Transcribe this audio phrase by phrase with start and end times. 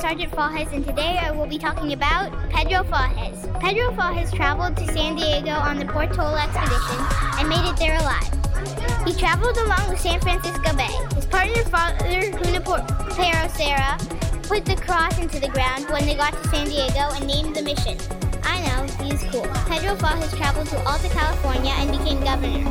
[0.00, 3.60] Sergeant Fages, and today I will be talking about Pedro Fages.
[3.60, 6.98] Pedro Fages traveled to San Diego on the Portola expedition
[7.38, 9.06] and made it there alive.
[9.06, 10.90] He traveled along the San Francisco Bay.
[11.14, 13.98] His partner, Father Junipero Serra,
[14.42, 17.62] put the cross into the ground when they got to San Diego and named the
[17.62, 17.96] mission.
[18.42, 19.46] I know, he's cool.
[19.70, 22.64] Pedro Fages traveled to Alta California and became governor.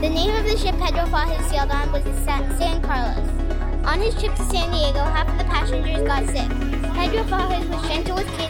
[0.00, 3.41] The name of the ship Pedro Fages sailed on was the San Carlos.
[3.84, 6.48] On his trip to San Diego, half of the passengers got sick.
[6.94, 8.41] Pedro Fages was gentle with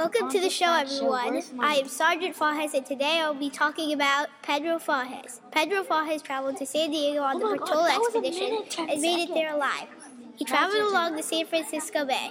[0.00, 1.42] Welcome to the show, everyone.
[1.58, 5.40] I am Sergeant Fages, and today I'll be talking about Pedro Fages.
[5.52, 8.54] Pedro Fages traveled to San Diego on oh the Oh God, that was a expedition
[8.54, 9.88] minute, and made it there alive.
[10.36, 12.30] He traveled along the San Francisco Bay.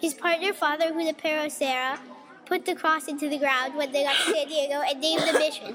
[0.00, 1.98] His partner, Father Junipero Serra,
[2.46, 5.32] put the cross into the ground when they got to San Diego and named the
[5.32, 5.74] mission.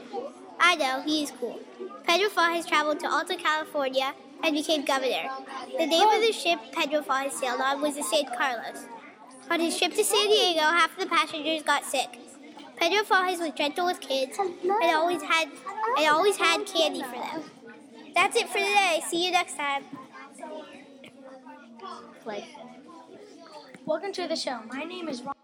[0.57, 1.59] I know, he is cool.
[2.07, 5.27] Pedro Fages traveled to Alta California and became governor.
[5.77, 8.85] The name of the ship Pedro Fages sailed on was the San Carlos.
[9.49, 12.19] On his trip to San Diego, half of the passengers got sick.
[12.77, 15.49] Pedro Fages was gentle with kids and always had
[15.97, 17.43] and always had candy for them.
[18.15, 19.01] That's it for today.
[19.07, 19.83] See you next time.
[22.23, 22.47] Play.
[23.85, 24.59] Welcome to the show.
[24.71, 25.34] My name is Ron.